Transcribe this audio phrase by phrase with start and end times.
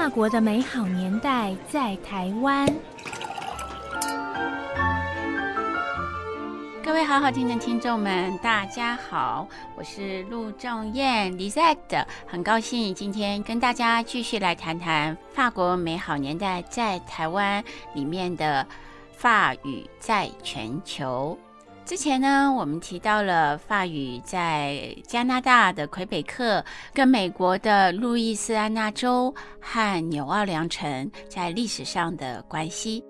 [0.00, 2.66] 法国的美好年代在台湾。
[6.82, 9.46] 各位好好听的听众们，大家好，
[9.76, 17.62] 我是陆仲燕 l i z t 很高兴今天跟大家继续来谈谈法国美好年代在台湾
[17.92, 18.66] 里面的
[19.12, 21.38] 法语在全球。
[21.90, 26.64] 之前呢，我们提到了法语在加拿大的魁北克
[26.94, 33.02] 跟美国的路易斯安那州和纽奥良城在历史上的关系。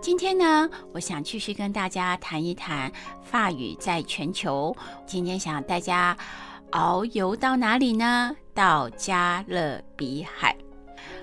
[0.00, 2.88] 今天呢，我想继续跟大家谈一谈
[3.20, 4.72] 法语在全球。
[5.04, 6.16] 今天想大家
[6.70, 8.30] 遨游到哪里呢？
[8.54, 10.56] 到加勒比海。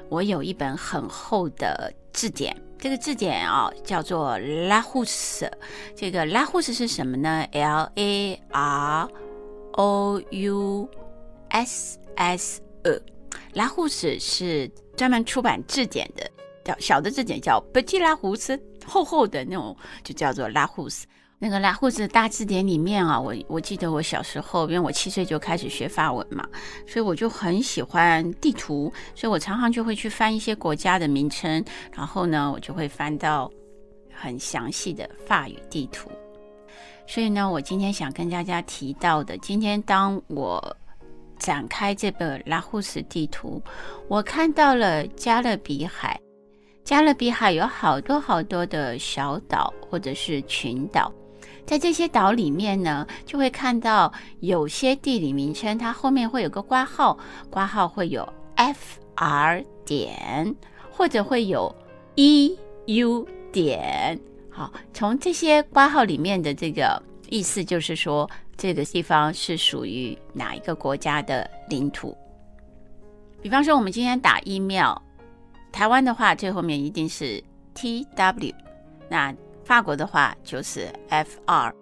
[0.09, 5.48] 我有一本很厚的字典，这个字典啊、哦、叫做 la housa。
[5.95, 9.08] 这个 la housa 是什么呢？L A R
[9.73, 10.89] O U
[11.49, 12.99] S S E。
[13.53, 14.67] Larousse 是
[14.98, 16.30] 专门出版字典的，
[16.64, 18.59] 叫小的字典叫 Petit Larousse。
[18.83, 21.05] 厚厚的那种就叫做拉胡斯，
[21.44, 26.48] 那个拉胡斯大字典里面啊，我我记得我小时候，因为我七岁就开始学法文嘛，
[26.86, 33.52] 所以我就很喜欢地图，所以我常常就会去翻一些国家的名称，然后呢，我就会翻到
[34.14, 36.11] 很详细的法语地图。
[37.08, 40.78] 所以呢，我今天想跟大家提到的，今天当我
[41.39, 43.59] 展开这本拉胡斯地图，
[44.08, 46.22] 我看到了加勒比海。
[46.83, 51.11] 加勒比海有好多好多的小岛或者是群岛，
[51.72, 57.17] 在这些岛里面呢，就会看到有些地理名称，它后面会有个括号，
[57.50, 58.27] 括号会有
[58.58, 60.53] FR 点，
[60.92, 61.73] 或者会有
[62.17, 64.19] EU 点。
[64.49, 72.14] 好，从这些括号里面的这个意思，就是说这个地方是属于哪一个国家的领土。
[73.42, 75.02] 比方说，我们今天打疫苗。
[75.72, 77.42] 台湾的话，最后面一定是
[77.73, 78.53] T W，
[79.08, 79.33] 那
[79.64, 81.73] 法国的话就是 F R，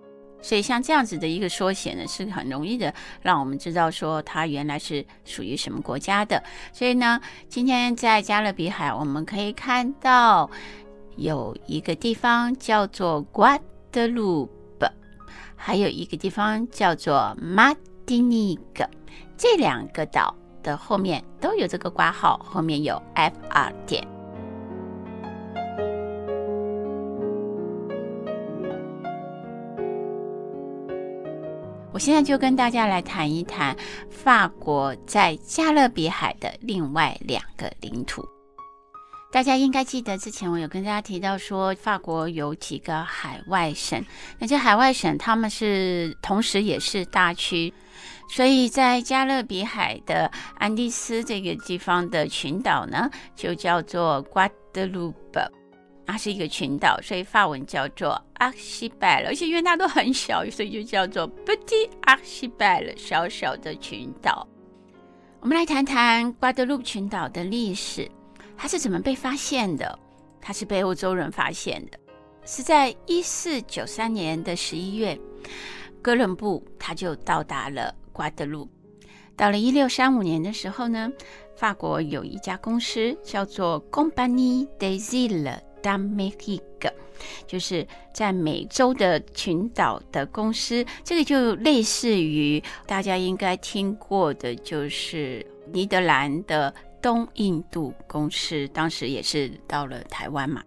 [0.41, 6.43] 所以像这样子的一个缩写呢，是很容易的让我们知道说它原来是属于什么国家的。
[6.71, 10.49] 所以呢，今天在加勒比海，我们可以看到
[11.15, 14.49] 有一个地方叫做 Guadeloupe，
[15.55, 18.87] 还有一个地方叫做 Martinique，
[19.37, 20.35] 这两个岛。
[20.61, 24.18] 的后面都有这个挂号，后面有 FR 点。
[31.99, 33.75] 我现在就跟大家来谈一谈
[34.09, 38.25] 法国在加勒比海的另外两个领土。
[39.33, 44.01] 大家应该记得之前我有跟大家提到说，法国有几个海外省，
[44.37, 47.73] 那些海外省他们是同时也是大区。
[48.29, 55.49] 所以在加勒比海的安第斯这个地方的群岛呢，就叫做 Guadeloupe，
[56.11, 64.47] 它是一个群岛，所以法文叫做 Archipel，而且因为它都很小，所以就叫做 Petit Archipel，小小的群岛。
[65.39, 68.09] 我们来谈谈瓜德鲁群岛的历史，
[68.57, 69.97] 它是怎么被发现的？
[70.41, 71.99] 它是被欧洲人发现的，
[72.43, 75.19] 是在一四九三年的十一月，
[76.01, 77.93] 哥伦布他就到达了。
[78.11, 78.67] 瓜德鲁，
[79.37, 81.09] 到了一六三五年的时候呢，
[81.55, 86.91] 法国有一家公司叫做 Compagnie des Iles d'Amérique，
[87.47, 90.85] 就是在美洲的群岛的公司。
[91.03, 100.63] 这个就类似于大家应该听过的，就是尼德兰的东印度公司，当时也是到了台湾嘛，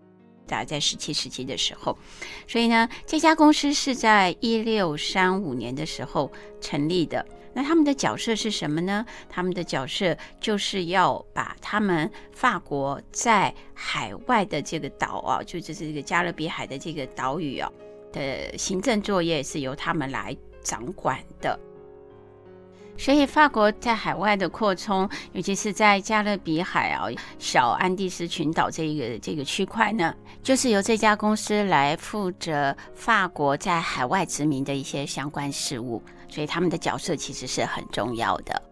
[0.46, 1.96] 大概在十七世纪的时候。
[2.46, 6.30] 所以呢，这家公司是在一六三五年的时候
[6.60, 7.24] 成立的。
[7.54, 9.04] 那他们的角色是什么呢？
[9.28, 17.70] 他们的角色就是要把他们法国在海外的这个岛啊，就就是这个加勒比海的这个岛屿啊
[18.12, 21.58] 的行政作业是由他们来掌管的。
[22.98, 27.06] 所以法国在海外的扩充，尤其是在加勒比海啊
[27.38, 36.02] 小安第斯群岛这一个这个区块呢，就是由这家公司来负责法国在海外殖民的一些相关事务。
[36.32, 38.62] 所以他们的角色其实是很重要的。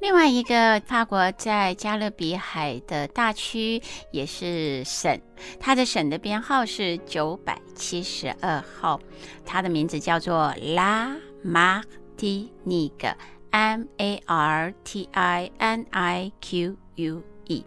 [0.00, 3.80] 另外一个法国在加勒比海的大区
[4.10, 5.20] 也是省，
[5.60, 9.00] 它的省的编号是九百七十二号，
[9.46, 11.80] 它的名字叫做拉马
[12.16, 13.14] 蒂尼克
[13.52, 17.64] （M A R T I N I Q U E）。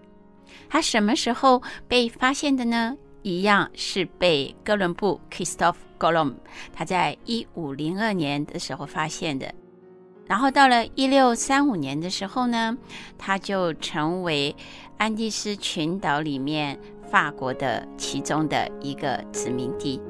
[0.68, 2.98] 它什么时候被发现的呢？
[3.22, 5.76] 一样是被哥伦布 Christophe
[6.74, 9.54] 他在一五零二年的时候发现的。
[10.28, 12.76] 然后到了一六三五年的时候呢，
[13.18, 14.56] 他就成为
[14.98, 16.80] 安第斯群岛里面
[17.12, 20.02] 法国的其中的一个殖民地。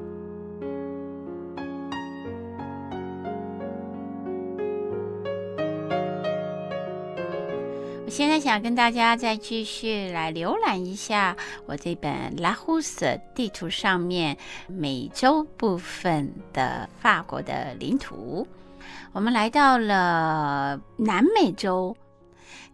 [8.16, 11.36] 现在想跟大家再继续来浏览一下
[11.66, 14.34] 我这本拉胡斯地图上面
[14.66, 18.48] 美洲部分的法国的领土。
[19.12, 21.94] 我们来到了南美洲，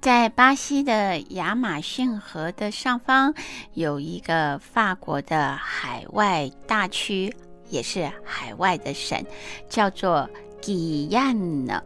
[0.00, 3.34] 在巴西的亚马逊河的上方
[3.74, 7.34] 有一个法国的海外大区，
[7.68, 9.20] 也是海外的省，
[9.68, 10.30] 叫做
[10.60, 11.82] Guyana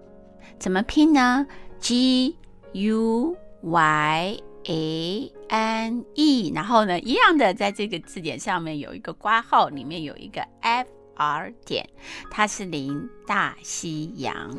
[0.58, 1.46] 怎么拼呢
[1.80, 2.36] ？G
[2.72, 3.34] U
[3.66, 11.84] Y A N E，然后呢，一样的，在这个字典上面有一个括号，里面有一个 F R 点，
[12.30, 14.56] 它是临大西洋。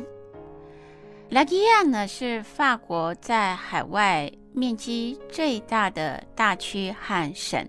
[1.30, 7.66] La Guyane 呢，是法国在海外面积最大的大区和省。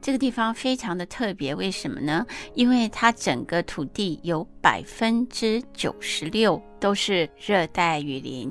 [0.00, 2.26] 这个地方非常的特别，为什么呢？
[2.54, 8.50] 因为它整个土地有百分之九十六都是热带雨林。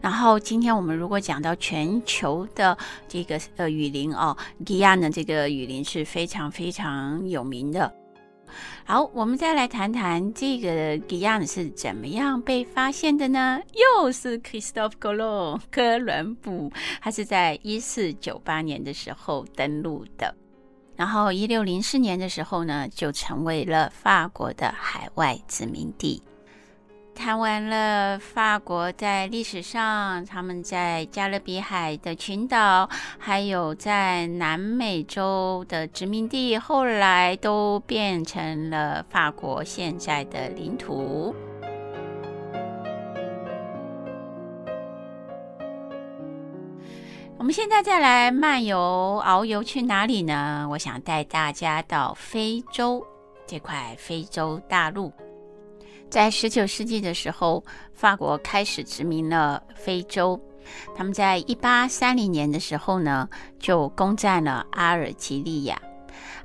[0.00, 2.76] 然后今天我们如果讲到全球的
[3.06, 7.92] 这个呃雨林哦，Guyane 的这个雨林是非常非常有名的。
[8.84, 13.60] 好，我们再来谈谈这个 g u y a n 是怎么样被发现的呢？
[13.74, 20.34] 又是 Christophe Colomb 哥伦布，他是在一四九八年的时候登陆的，
[20.96, 26.20] 然后一六零四年的时候呢，就成为了法国的海外殖民地。
[27.20, 32.88] 谈完了法国在历史上，他们在加勒比海的群岛，
[33.18, 41.34] 还有在南美洲的殖民地，后来都变成了法国现在的领土。
[47.36, 50.66] 我们现在再来漫游遨游去哪里呢？
[50.70, 53.06] 我想带大家到非洲
[53.46, 55.12] 这块非洲大陆。
[56.10, 57.64] 在十九世纪的时候，
[57.94, 60.38] 法国开始殖民了非洲。
[60.94, 63.28] 他们在一八三零年的时候呢，
[63.60, 65.80] 就攻占了阿尔及利亚。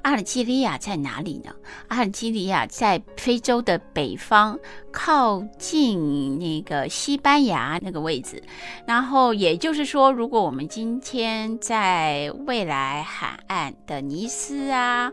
[0.05, 1.51] 阿尔及利亚在哪里呢？
[1.87, 4.59] 阿尔及利亚在非洲的北方，
[4.91, 8.43] 靠近那个西班牙那个位置。
[8.85, 15.11] 然后也就是说，如果我们今天在未来海岸的尼斯啊，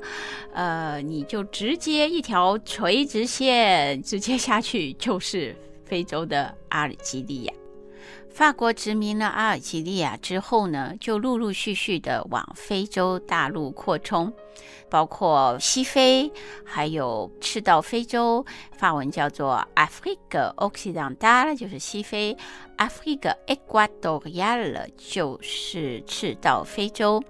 [0.52, 5.56] 呃，你就直接一条垂直线直接下去，就是
[5.86, 7.54] 非洲的阿尔及利亚。
[8.34, 14.32] 法国殖民了阿尔及利亚之后呢，就陆陆续续的往非洲大陆扩充。
[14.88, 16.30] 包括西非，
[16.64, 18.44] 还有赤道非洲，
[18.76, 22.36] 法文叫做 Africa occidentale，就是西非
[22.76, 27.22] ；Africa Equatorial 就是赤道非洲。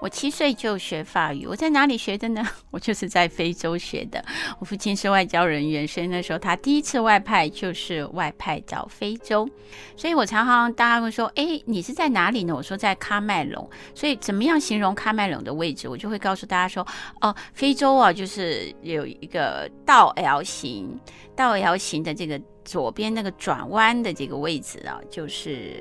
[0.00, 2.46] 我七岁就学法语，我在哪里学的呢？
[2.70, 4.24] 我就是在非洲学的。
[4.58, 9.48] 我父亲是外交人员，所以那时候他第一次外派就是外派到非洲。
[9.96, 13.68] 所以我常常大家会说：“哎，你是在哪里呢？”我说在喀麦隆。
[13.94, 15.88] 所以怎么样形容喀麦隆的位置？
[15.88, 16.86] 我就会告诉大家说
[17.20, 20.98] ：“哦，非洲啊，就是有一个倒 L 型，
[21.38, 22.38] 倒 L 型的这个。”
[22.68, 25.72] 左边那个转弯的这个位置啊，就是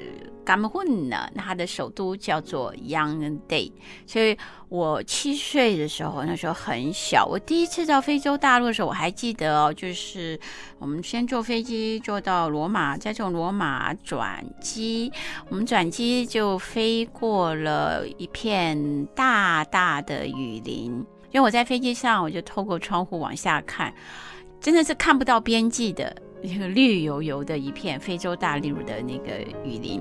[0.46, 3.74] 加美混呢，那它的首都叫做 Young Day。
[4.06, 4.38] 所以
[4.70, 10.40] 我七岁的时候，那时候很小，我第一次到非洲大陆的时候，我还记得哦，就是
[10.80, 15.12] 我们先坐飞机坐到罗马，再从罗马转机，
[15.50, 23.94] 我们转机就飞过了一片大大的雨林，因为我在飞机上，我就透过窗户往下看，
[24.60, 26.16] 真的是看不到边际的。
[26.44, 30.00] 一 个绿油油的一片非洲大陆的那个雨林，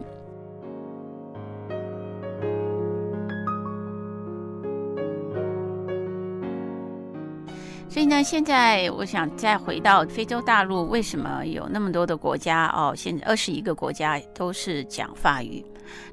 [7.89, 12.67] 所以呢，现在我想再回到非洲大陆，为什么有那么多的国家？
[12.77, 15.65] 哦，现在二十一个国家都是讲法语。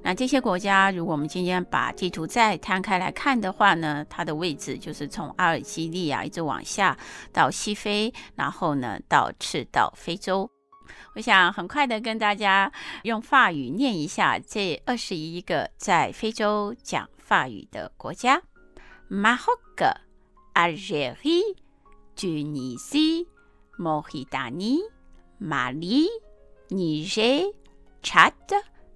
[0.02, 6.98] 那这些国家，如果我们今天把地图再摊开来看的话呢，它的位置就是从阿尔及利亚一直往下
[7.32, 10.50] 到西非，然后呢到赤道非洲。
[11.16, 12.72] 我想很快的跟大家
[13.04, 18.42] 用法语念一下这二十一个在非洲讲法语的国家
[19.10, 19.96] ：Maroc、
[20.54, 21.56] Algérie、
[22.16, 23.28] Tunisie、
[23.78, 24.80] Mauritanie、
[25.40, 26.08] Mali、
[26.70, 27.54] Niger、
[28.02, 28.34] Tchad。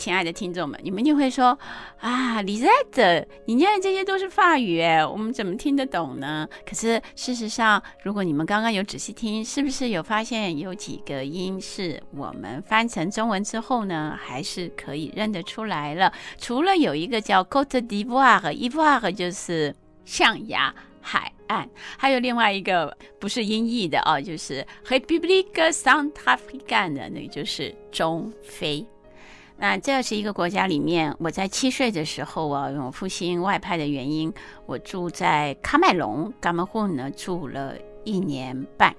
[0.00, 1.48] 亲爱的听众们，你们一定会说
[1.98, 6.48] 啊，Lisette，你念的这些都是法语哎，我们怎么听得懂呢？
[6.66, 16.10] 可是事实上，如果你们刚刚有仔细听，是不是有发现有几个音是我们翻成中文之后呢，还是可以认得出来了？
[16.38, 19.76] 除了有一个叫 Côte d'Ivoire，Ivoire 就是
[20.06, 28.86] 象牙海岸，还有另外一个不是音译的哦，就是 République Centrafricaine 的，那个就是中非。
[29.60, 34.32] 那这是一个国家里面，我在七岁的时候啊，我父亲外派的原因，
[34.64, 38.96] 我住在喀麦隆，嘎麦混呢住了一年半。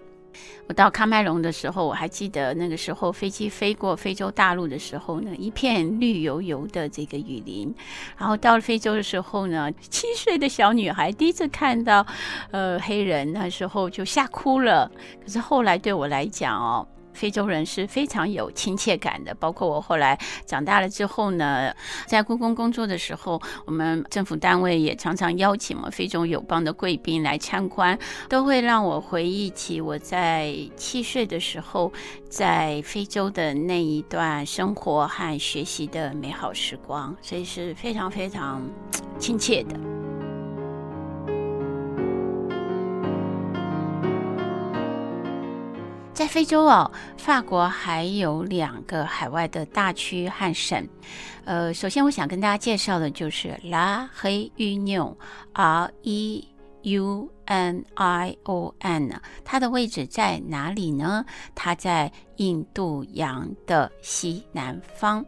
[0.68, 7.74] 我到喀麦隆的时候，我还记得那个时候飞机飞过非洲大陆的时候呢，一片绿油油的这个雨林。
[8.16, 12.06] 然后到了非洲的时候呢，七岁的小女孩第一次看到
[12.52, 14.90] 呃黑人，那时候就吓哭了。
[15.22, 16.88] 可是后来对我来讲哦。
[17.14, 21.74] 非洲人是非常有亲切感的，包括我后来长大了之后呢，
[22.08, 27.98] 在故宫工作的时候，我们政府单位也常常邀请我们非洲友邦的贵宾来参观，
[28.30, 31.92] 都会让我回忆起我在七岁的时候
[32.30, 38.62] 在非洲的那一段生活和学习的美好时光，所以是非常非常
[39.20, 39.91] 亲切的。
[46.22, 50.88] 在非洲哦，法国还有两个海外的大区和省。
[51.46, 56.48] 呃，首先我想跟大家介绍的就是 La Réunion，R E
[56.84, 61.26] U N I O N，它的位置在哪里呢？
[61.56, 65.26] 它在印度洋的西南方。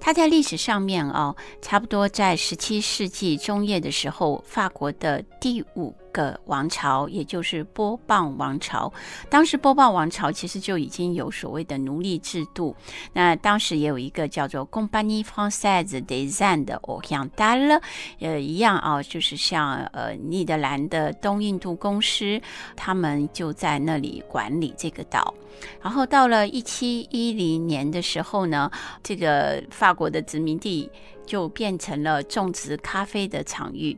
[0.00, 8.90] 它在历史上面哦，差不多在十七世纪中叶的时候，法国的第五个王朝，也就是波旁王朝，
[9.28, 12.74] 当时波旁王朝其实就已经有所谓的奴隶制度。
[13.12, 17.78] 那当时也有一个叫做 Compagnie Française des Indes 的，我讲大了
[18.20, 22.40] 呃，一样啊，就是像呃，尼德兰的东印度公司，
[22.74, 25.34] 他们就在那里管理这个岛。
[25.82, 28.70] 然后到了一七一零年的时候呢，
[29.02, 30.90] 这个法国的殖民地
[31.26, 33.96] 就变成了种植咖啡的场域。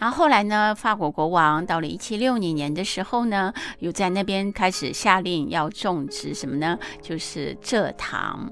[0.00, 6.78] 然后后来呢，法国国王到了一七六零年的时候呢，又在那边开始下令要种植什么呢？
[7.02, 8.50] 就是蔗糖。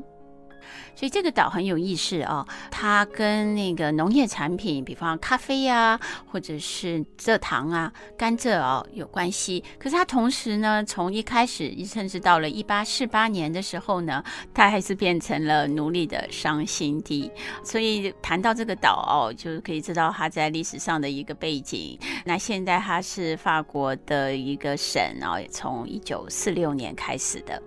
[0.98, 9.62] 所以这个岛很有意思哦，它跟那个农业产品，比方咖啡啊，或者是蔗糖啊、甘蔗哦有关系。
[9.78, 17.30] 可是它同时呢，从一开始，甚至到了一八四八年的时候呢，它还是变成了奴隶的伤心地。
[17.62, 21.96] 所以谈到这个岛哦，就可以知道它在历史上的一个背景。
[22.24, 27.62] 那现在它是法国的一个省哦，从一九四六年开始的。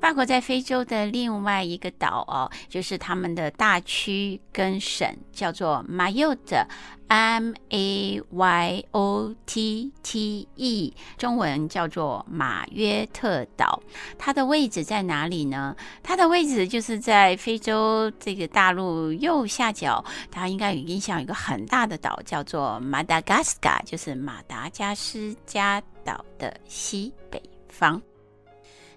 [0.00, 6.62] 法国在非洲的另外一个岛哦，就是他们的大区跟省叫做马约特
[7.08, 13.82] （M A Y O T T E），中文叫做马约特岛。
[14.18, 15.74] 它的位置在哪里呢？
[16.02, 28.00] 它的位置就是在非洲这个大陆右下角，大家应该有印象，有一个很大的岛叫做马达加斯加，就是马达加斯加岛的西北方。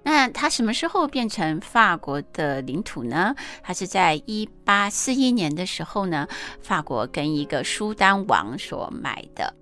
[0.09, 3.35] 那它什么时候变成法国的领土呢？
[3.61, 6.25] 它是在一八四一年的时候呢，
[6.61, 9.53] 法国跟一个苏丹王所买的。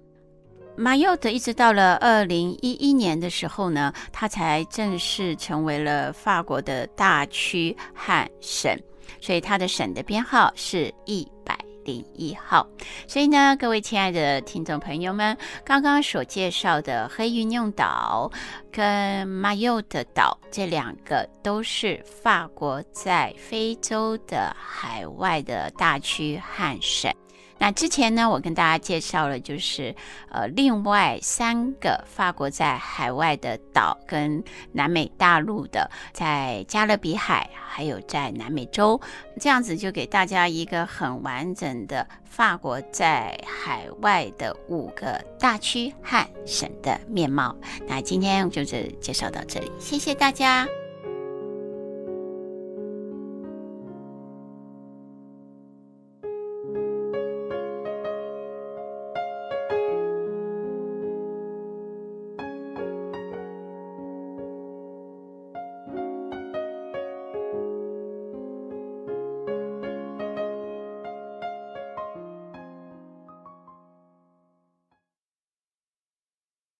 [0.77, 8.79] 马约特一直到了二零一一年的时候呢，它才正式成为了法国的大区和省，
[9.19, 12.67] 所以它的省的编号是一百零一号，
[13.07, 18.29] 所以呢，各位亲爱的听众朋友们，刚刚所介绍的黑云用岛
[18.71, 27.13] 跟马约的岛这两个都是法国在非洲的海外的大区和省。
[27.57, 29.95] 那之前呢，我跟大家介绍了，就是
[30.29, 34.43] 呃，另外三个法国在海外的岛，跟
[34.73, 38.99] 南美大陆的，在加勒比海，还有在南美洲，
[39.39, 47.55] 这样子就给大家一个很完整的法国在海外的五个大区和省的面貌。
[47.87, 50.67] 那今天就是介绍到这里，谢谢大家。